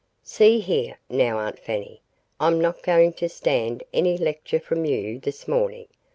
[0.23, 2.01] "See here, now, Aunt Fanny,
[2.39, 5.89] I'm not going to stand any lecture from you this morning.